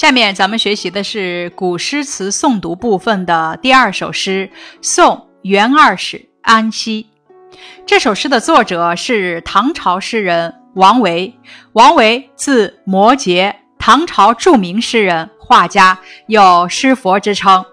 [0.00, 7.06] 下面咱们学习的是古诗词诵读部分的第二首诗《送元二使安西》。
[7.84, 11.38] 这首诗的作者是唐朝诗人王维。
[11.74, 17.66] 王维字摩诘，唐朝著名诗人、画家，有“诗佛”之称。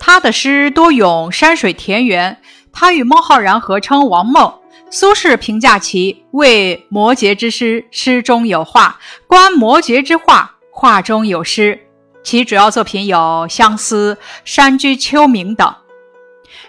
[0.00, 2.38] 他的诗多咏山水田园。
[2.72, 4.52] 他与孟浩然合称王孟。
[4.88, 8.96] 苏轼评价其为摩诘之诗，诗中有画；
[9.26, 11.80] 观摩诘之画，画中有诗。
[12.22, 13.18] 其主要作品有
[13.48, 15.74] 《相思》《山居秋暝》等。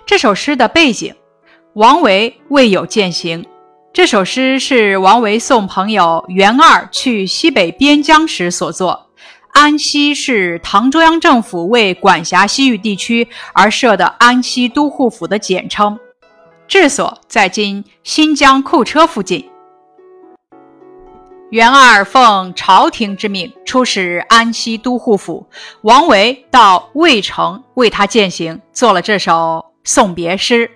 [0.06, 1.14] 这首诗的背景，
[1.74, 3.46] 王维未有践行。
[3.94, 9.10] 这首诗是王维送朋友元二去西北边疆时所作。
[9.54, 16.00] 安西是唐中央政府为管辖西域地区而设的安西都护府的简称。
[16.68, 19.50] 治所在今新疆库车附近。
[21.50, 25.48] 元二奉朝廷之命出使安西都护府，
[25.82, 30.72] 王维到渭城为他饯行，做了这首送别诗。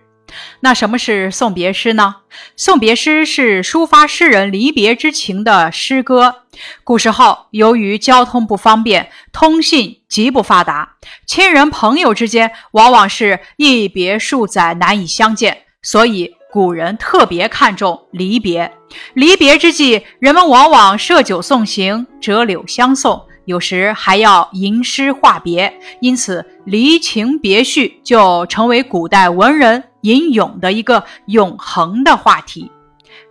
[0.62, 2.16] 那什么是送别诗呢？
[2.56, 6.44] 送别诗是抒发诗人离别之情的诗歌。
[6.86, 15.66] 古时候，由于交通不方便，通信极不发达，亲人朋友之间往往是一别数载，难以相见。
[15.84, 18.72] 所以，古人特别看重离别。
[19.16, 25.74] 离别之际，人们往往设酒送行，折柳相送，有时还要吟诗话别。
[26.00, 32.72] 因此，离情别绪就成为古代文人吟咏的一个永恒的话题。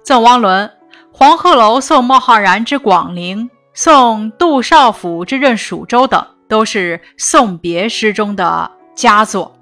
[0.02, 0.68] 赠汪伦、
[1.12, 9.56] 黄鹤楼送孟浩然之广陵，送杜少府之任蜀州等，都是送别诗中的佳作。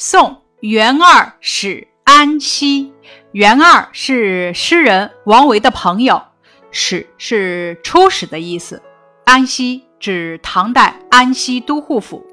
[0.00, 2.94] 送元二使安西。
[3.32, 6.22] 元二是诗人王维的朋友，
[6.70, 8.82] 使是出使的意思。
[9.26, 12.26] 安西指唐代安西都护府。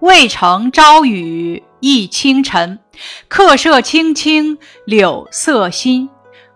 [0.00, 2.80] 渭城朝雨浥轻尘，
[3.28, 6.10] 客舍青青柳色新。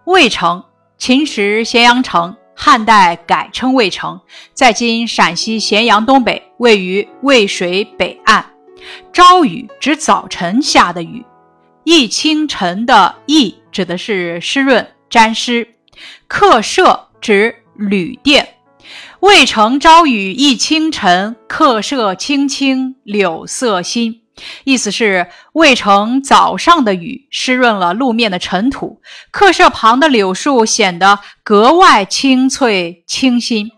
[0.04, 0.65] 渭城，
[0.99, 4.21] 秦时咸阳城，汉代改称渭城，
[4.53, 6.43] 在今陕西咸阳东北。
[6.57, 8.45] 位于渭水北岸，
[9.13, 11.25] 朝雨指早晨下的雨，
[11.85, 15.77] 浥清晨的浥指的是湿润沾湿，
[16.27, 18.57] 客舍指旅店。
[19.21, 24.23] 渭城朝雨浥轻尘，客舍青青柳色新。
[24.65, 29.00] 意思是渭城早上的雨湿润了路面的尘土，
[29.31, 33.71] 客舍旁的柳树显得格外青翠清新。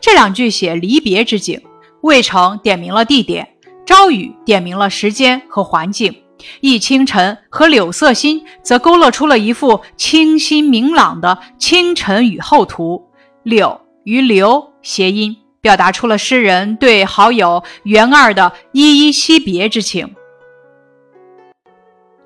[0.00, 1.60] 这两句写离别之景。
[2.02, 3.56] 渭城点明了地点，
[3.86, 6.14] 朝雨点明了时间和环境，
[6.60, 13.08] 一清晨和柳色新则勾勒出了一幅清新明朗的清晨雨后图。
[13.42, 20.14] 柳与流谐音，表达出了诗人对好友元二的依依惜别之情。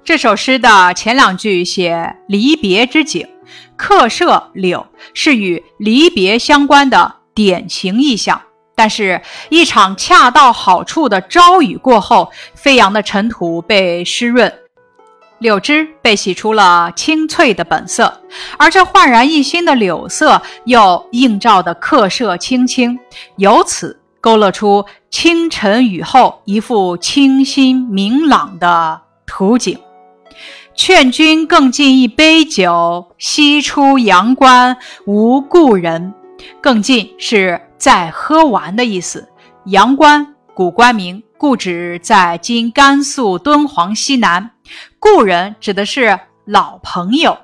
[0.03, 3.29] 这首诗的前两句写离别之景，
[3.77, 4.85] 客舍柳
[5.15, 8.43] 是与离别相关的典型意象。
[8.75, 14.53] 但是，一场恰到好处的朝雨过后，飞扬的尘土被湿润，
[15.39, 18.21] 柳枝被洗出了清脆的本色，
[18.59, 22.99] 而这焕然一新的柳色又映照的客舍青青，
[23.37, 29.79] 由此勾勒出清晨雨后一幅清新明朗的图景。
[30.75, 34.77] 劝君更尽一杯酒，西出阳关
[35.07, 36.15] 无故人。
[36.61, 37.61] 更尽是。
[37.79, 39.29] 在喝完的意思。
[39.67, 44.51] 阳关，古关名，故址在今甘肃敦煌西南。
[45.01, 47.39] 故人指的是老朋友。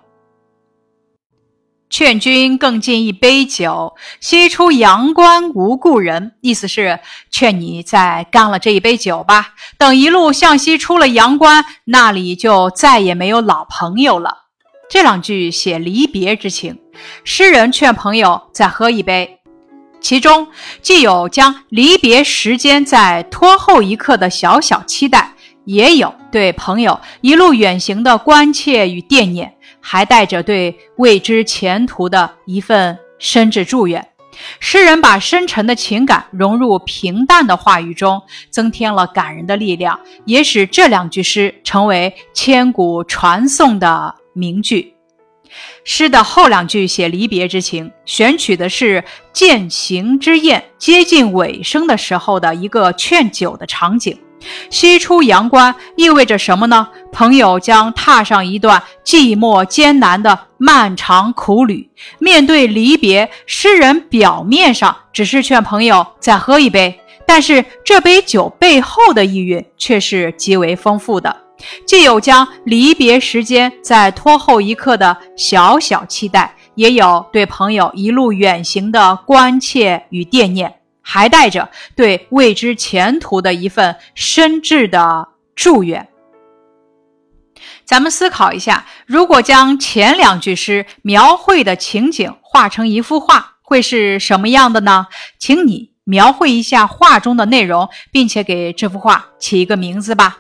[1.89, 6.33] 劝君更尽一杯酒，西出阳关无故人。
[6.41, 6.99] 意思是
[7.31, 9.55] 劝你再干了这一杯酒吧。
[9.79, 14.39] 等一路向西出了阳关，那里就再也没有老朋友了。
[14.91, 16.81] 这两句写离别之情，
[17.23, 19.39] 诗人劝朋友再喝一杯。
[20.01, 20.49] 其中
[20.83, 25.34] 既有将离别时间再拖后一刻的小小期待，
[25.65, 34.07] 也有对朋友一路远行的关切与惦念，还带着对未知前途的一份深挚祝愿。
[34.59, 38.21] 诗人把深沉的情感融入平淡的话语中，
[38.51, 44.93] 增添了感人的力量，也使这两句诗成为千古传颂的名句。
[45.85, 54.19] 诗的后两句写离别之情，选取的是饯行之宴接近尾声的时候的一个劝酒的场景。
[54.71, 56.89] 西出阳关意味着什么呢？
[57.13, 61.89] 朋友将踏上一段寂寞艰难的漫长苦旅。
[62.19, 71.37] 面对离别，诗人表面上只是劝朋友再喝一杯，但是这杯酒背后的意蕴却是极为丰富的，
[71.87, 80.75] 既有将离别时间再拖后一刻的小小期待，也有对朋友一路远行的关切与惦念。
[81.05, 86.09] 还带着对未知前途的一份深挚的祝愿。
[87.85, 95.07] 咱们思考一下，如果将前两句诗描绘的情景画成一幅画，会是什么样的呢？
[95.39, 100.39] 请你描绘一下画中的内容，并且给这幅画起一个名字吧。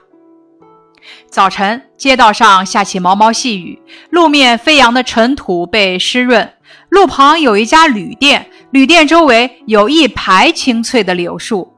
[1.30, 6.54] 早晨，街道上下起毛毛细雨，路面飞扬的尘土被湿润。
[6.88, 11.72] 路旁有一家旅店，旅店周围有一排青翠的柳树，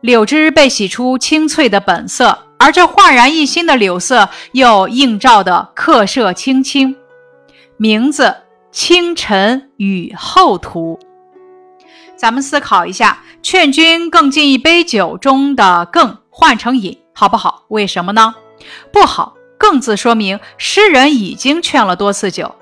[0.00, 6.94] 柳枝被洗出清脆的本色，而这焕然一新的柳色又映照的客舍青青。
[7.78, 8.22] 名字
[8.70, 10.96] 《清晨雨后图》。
[12.14, 17.64] 咱们思考一下，“劝君更尽一杯酒”中的“更”换成“饮”，好不好？
[17.70, 18.36] 为什么呢？
[18.92, 22.54] 不好，“更”字说明诗人已经劝了多次酒。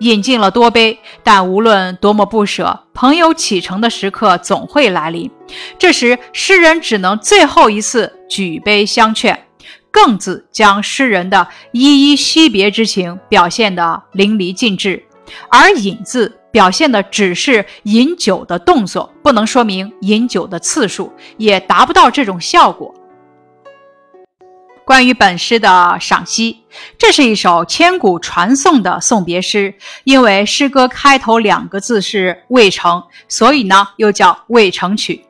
[0.00, 5.30] 饮尽了多杯，但无论多么不舍，朋友启程的时刻总会来临。
[5.78, 9.42] 这时，诗人只能最后一次举杯相劝。
[9.90, 15.02] 更字将诗人的依依惜别之情表现得淋漓尽致，
[15.48, 22.92] 而饮字表现的只是饮酒的动作，不能说明饮酒的次数，也达不到这种效果。
[24.86, 26.60] 关于本诗的赏析，
[26.96, 29.74] 这是一首千古传颂的送别诗。
[30.04, 35.24] 因为诗歌开头两个字是“渭城”，所以呢又叫《渭城曲》。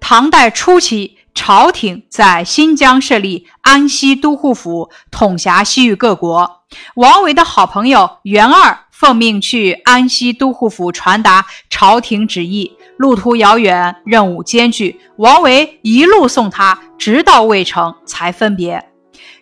[0.00, 6.62] 唐代初期，朝廷在新疆设立安西都护府，统辖西域各国。
[6.96, 16.78] 王维的好朋友元二奉命去安西都护府传达朝廷旨意，路途遥远，任务艰巨，王维一路送他。
[16.98, 18.90] 直到渭城才分别。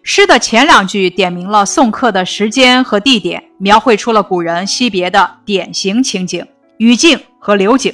[0.05, 6.47] 诗的前两句点明了送客的时间和地点，描绘出了古人惜别的典型情景
[6.77, 7.93] 雨境和流景。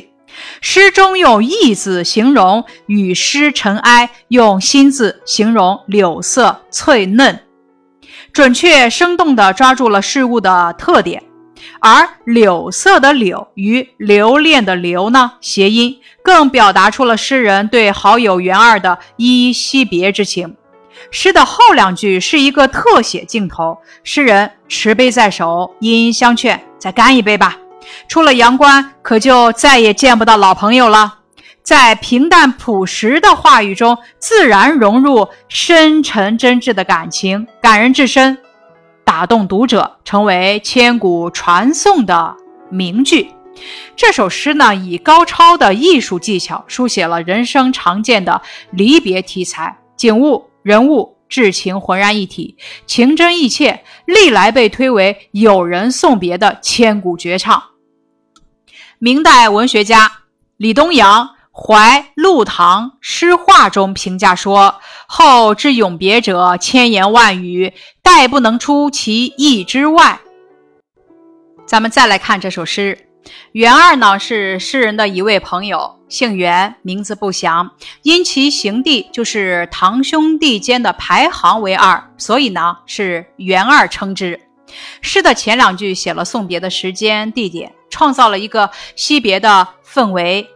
[0.61, 7.41] 诗中用“意”字形容雨湿尘埃，用“心”字形容柳色翠嫩，
[8.35, 11.23] 准确生动地抓住了事物的特点。
[11.87, 20.57] 而柳色的柳与留恋的留呢，谐音，更表达出了诗人对好友袁二的依依惜别之情。
[21.11, 27.59] 诗的后两句是一个特写镜头，诗人持杯在手，殷殷相劝：“再干一杯吧。”
[28.09, 31.19] 出了阳关，可就再也见不到老朋友了。
[31.63, 38.39] 在平淡朴实的话语中，自然融入深沉真挚的感情，感人至深。
[39.05, 42.37] 打动读者，成为千古传颂的
[42.71, 43.31] 名句。
[43.95, 48.43] 这首诗呢，以高超的艺术技巧书写了人生常见的
[48.73, 52.57] 离别题材，景物、人物、至情浑然一体，
[52.87, 57.63] 情真意切，历来被推为友人送别的千古绝唱。
[58.99, 60.11] 明代文学家
[60.57, 61.27] 李东阳。
[61.57, 67.73] 《怀陆唐诗话》中评价说：“后之永别者，千言万语，
[68.03, 70.19] 殆不能出其意之外。”
[71.65, 73.07] 咱们再来看这首诗。
[73.53, 77.71] 袁二呢是诗人的一位朋友，姓袁，名字不详。
[78.03, 84.41] 因其行弟就是堂兄弟间的排行为二，所以呢是袁二称之。
[85.01, 90.47] 诗的前两句写了送别的时间地点，创造了一个惜别的氛围。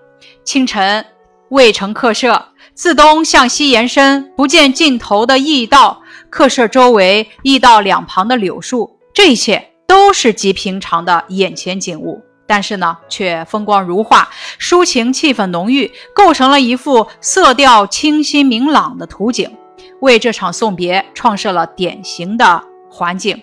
[0.49, 1.05] 清晨，
[1.51, 6.01] 渭城客舍自东向西延伸，不见尽头的驿道。
[6.31, 14.27] 客舍周围，驿道两旁的柳树，这一切都是极平常的眼前景物，但是呢，却风光如画，
[14.59, 19.55] 抒情气氛浓郁，构成了一幅色调清新明朗的图景，
[20.01, 23.39] 为这场送别创设了典型的环境。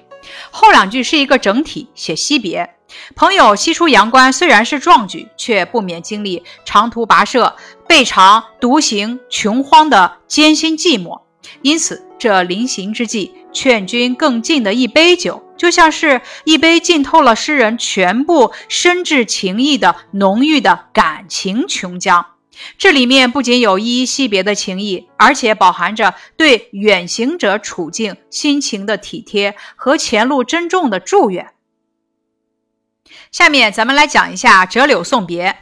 [0.50, 2.68] 后两句是一个整体，写惜别。
[3.16, 7.56] 朋友西出阳关，虽然是壮举，却不免经历长途跋涉、
[7.88, 11.22] 备尝独行穷荒的艰辛寂寞。
[11.62, 22.26] 因此，这临行之际，劝君更尽的一杯酒，就像是一杯浸透了诗人全部深挚情谊的浓郁的感情琼浆。
[22.78, 31.55] 这里面不仅有依依惜别的情谊，而且饱含着对远行者处境心情的体贴和前路珍重的祝愿。
[33.32, 35.56] 下面咱们来讲一下折柳送别。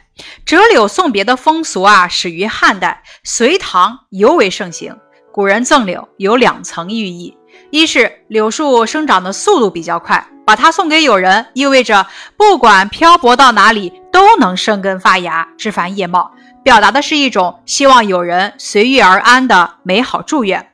[0.46, 4.96] 折柳送别的风俗啊，始于汉代，隋唐尤为盛行。
[5.32, 7.36] 古人赠柳有两层寓意：
[7.70, 16.30] 一是柳树生长的速度比较快，把它送给友人，意味着不管漂泊到哪里都能生根发芽、枝繁叶茂，
[16.62, 20.73] 表达的是一种希望友人随遇而安的美好祝愿。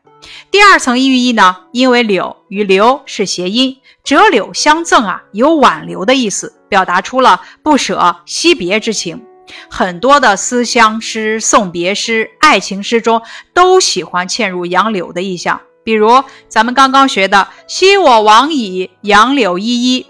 [0.50, 9.24] 第二层寓意呢，因为柳与留是谐音，折柳相赠啊，有挽留的意思，表达出了不舍惜别之情。
[9.68, 13.20] 很多的思乡诗、送别诗、爱情诗中
[13.52, 20.06] 都喜欢嵌入杨柳的意象，比如咱们刚刚学的“昔我往矣，杨柳依依”，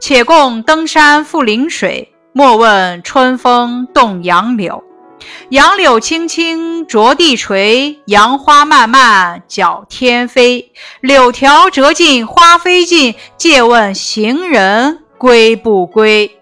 [0.00, 4.82] 且共登山复临水，莫问春风动杨柳。
[5.50, 10.72] 杨柳青青着地垂，杨花漫漫搅天飞。
[11.00, 16.38] 柳条折尽花飞尽，借问行人归不归？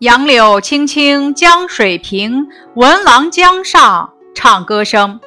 [0.00, 5.20] 杨柳青青江水平，闻郎江上唱歌声。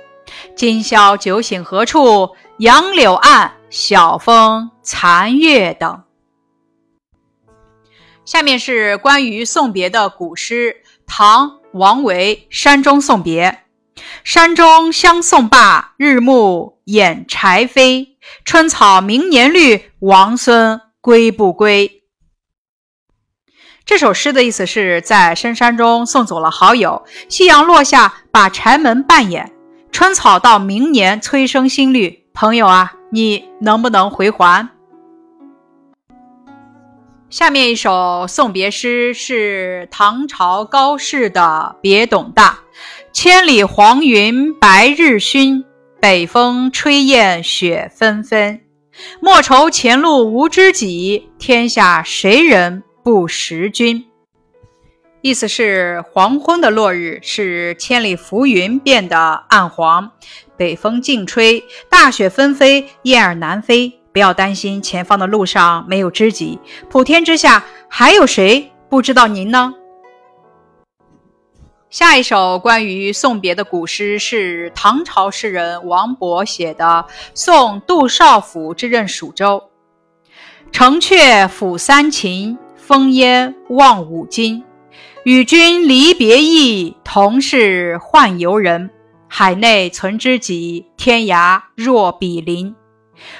[0.56, 2.30] 今宵酒醒何处？
[2.58, 6.04] 杨柳岸，晓风残月等。
[8.24, 13.64] 下面是关于送别的古诗，唐王维《山中送别》：
[14.24, 18.08] 山中相送罢，日暮掩柴扉。
[18.46, 22.04] 春草明年绿，王孙归不归？
[23.84, 29.52] 这首诗的意思是在深山中送走了好友，夕阳落下，把柴门半掩，
[29.92, 32.30] 春草到明年催生新绿。
[32.34, 34.70] 朋友啊，你能不能回还？
[37.32, 42.60] 下面一首送别诗是唐朝高适的《别董大》：
[43.14, 45.64] 千里黄云白日曛，
[46.02, 48.60] 北风吹雁雪纷纷。
[49.22, 52.84] 莫愁前路无知己，天下谁人？
[53.02, 54.08] 不识君，
[55.22, 60.12] 意思是黄昏的落日是千里浮云变得暗黄，
[60.58, 64.01] 北风劲吹，大雪纷飞，雁儿南飞。
[64.12, 69.74] 不要担心，前方的路上没有知己，普天之下还有谁不知道您呢？
[71.90, 79.64] 下一首关于送别的古诗是唐朝诗人王勃写的《送杜少府之任蜀州》，
[80.72, 82.58] 城阙辅三秦。
[82.84, 84.66] 风烟望五津，
[85.24, 88.90] 与君离别意，同是宦游人。
[89.30, 92.76] 海内存知己，天涯若比邻。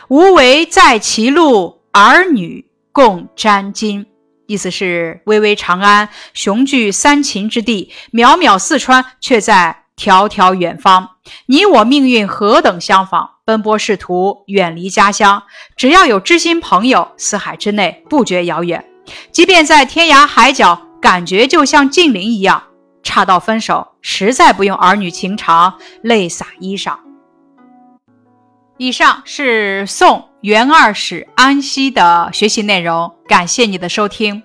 [0.08, 4.06] 无为在歧路，儿女共沾巾。
[4.48, 11.12] 意思是巍巍长安雄踞三秦之地，渺渺四川却在迢迢远方。
[11.46, 15.44] 你我命运何等相仿，奔波仕途，远离家乡。
[15.78, 18.84] 只要有知心朋友，四海之内不觉遥远。
[19.32, 22.62] 即便在天涯海角，感觉就像近邻一样。
[23.04, 26.98] 差到分手，实在不用儿女情长，泪洒衣裳。
[28.82, 34.42] 以上是宋元二使安西的学习内容，感谢你的收听。